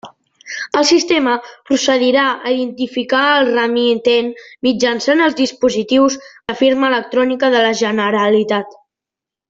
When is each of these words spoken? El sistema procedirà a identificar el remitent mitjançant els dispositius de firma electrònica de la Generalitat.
El 0.79 0.85
sistema 0.91 1.33
procedirà 1.71 2.23
a 2.47 2.53
identificar 2.55 3.21
el 3.43 3.51
remitent 3.59 4.33
mitjançant 4.69 5.23
els 5.29 5.39
dispositius 5.43 6.19
de 6.31 6.61
firma 6.67 6.93
electrònica 6.95 7.57
de 7.59 7.67
la 7.69 7.79
Generalitat. 7.85 8.79